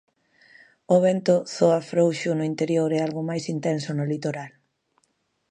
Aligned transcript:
O 0.95 0.97
vento 1.05 1.35
zoa 1.55 1.79
frouxo 1.89 2.29
no 2.35 2.47
interior 2.51 2.89
e 2.93 2.99
algo 2.99 3.21
máis 3.29 3.43
intenso 3.55 3.89
no 3.93 4.05
litoral. 4.13 4.51